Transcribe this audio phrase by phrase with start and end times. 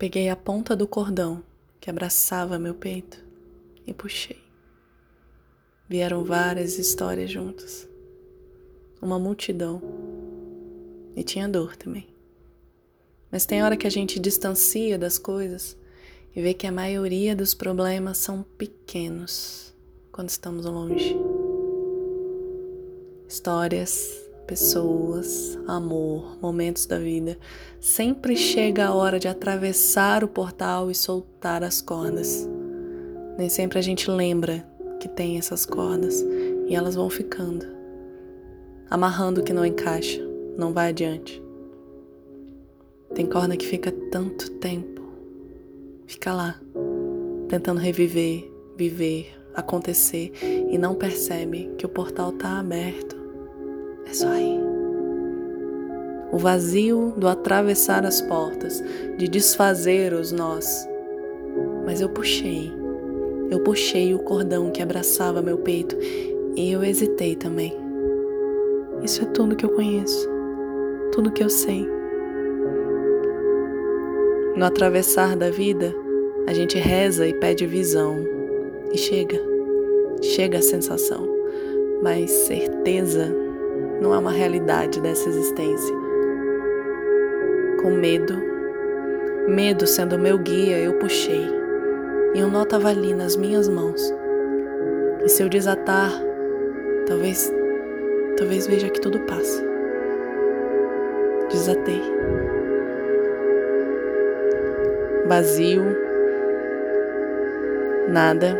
[0.00, 1.44] Peguei a ponta do cordão
[1.78, 3.22] que abraçava meu peito
[3.86, 4.38] e puxei.
[5.86, 7.86] Vieram várias histórias juntas.
[9.02, 9.82] Uma multidão.
[11.14, 12.08] E tinha dor também.
[13.30, 15.76] Mas tem hora que a gente distancia das coisas
[16.34, 19.76] e vê que a maioria dos problemas são pequenos
[20.10, 21.14] quando estamos longe.
[23.28, 24.18] Histórias,
[24.50, 27.38] pessoas, amor, momentos da vida.
[27.78, 32.48] Sempre chega a hora de atravessar o portal e soltar as cordas.
[33.38, 34.66] Nem sempre a gente lembra
[34.98, 36.20] que tem essas cordas
[36.66, 37.64] e elas vão ficando,
[38.90, 40.20] amarrando o que não encaixa,
[40.58, 41.40] não vai adiante.
[43.14, 45.00] Tem corda que fica tanto tempo,
[46.08, 46.60] fica lá,
[47.48, 53.19] tentando reviver, viver, acontecer e não percebe que o portal está aberto.
[54.06, 54.58] É só aí.
[56.32, 58.82] O vazio do atravessar as portas,
[59.16, 60.88] de desfazer os nós.
[61.84, 62.72] Mas eu puxei,
[63.50, 65.96] eu puxei o cordão que abraçava meu peito
[66.54, 67.76] e eu hesitei também.
[69.02, 70.28] Isso é tudo que eu conheço,
[71.12, 71.88] tudo que eu sei.
[74.56, 75.94] No atravessar da vida,
[76.46, 78.18] a gente reza e pede visão.
[78.92, 79.40] E chega,
[80.20, 81.26] chega a sensação.
[82.02, 83.34] Mas certeza
[84.00, 85.94] não é uma realidade dessa existência.
[87.82, 88.36] Com medo,
[89.48, 91.46] medo sendo meu guia, eu puxei.
[92.34, 94.14] E um nó estava ali nas minhas mãos.
[95.24, 96.10] E se eu desatar,
[97.06, 97.52] talvez,
[98.36, 99.64] talvez veja que tudo passa.
[101.50, 102.00] Desatei
[105.30, 105.96] vazio,
[108.08, 108.58] nada,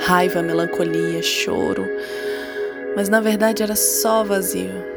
[0.00, 1.88] raiva, melancolia, choro,
[2.96, 4.92] mas na verdade era só vazio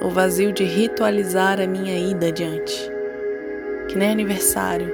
[0.00, 2.90] o vazio de ritualizar a minha ida adiante,
[3.88, 4.92] que nem aniversário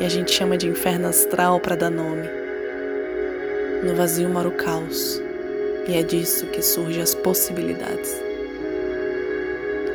[0.00, 2.26] e a gente chama de inferno astral para dar nome.
[3.82, 5.22] No vazio mora o caos
[5.86, 8.18] e é disso que surgem as possibilidades.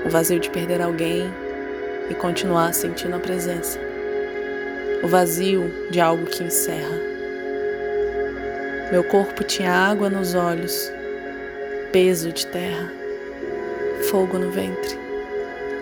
[0.05, 1.23] O vazio de perder alguém
[2.09, 3.79] e continuar sentindo a presença
[5.03, 6.97] o vazio de algo que encerra.
[8.89, 10.89] Meu corpo tinha água nos olhos,
[11.93, 12.91] peso de terra,
[14.09, 14.99] fogo no ventre,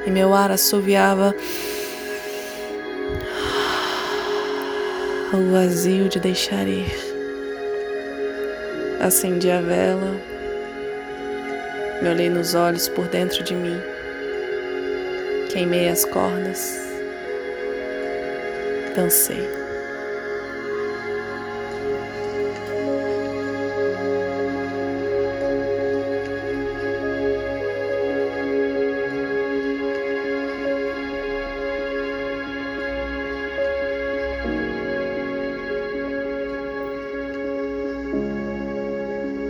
[0.05, 1.33] e meu ar assoviava
[5.33, 6.93] o vazio de deixar ir.
[8.99, 10.15] Acendi a vela,
[12.03, 13.81] me olhei nos olhos por dentro de mim,
[15.51, 16.91] queimei as cordas
[18.95, 19.60] dancei.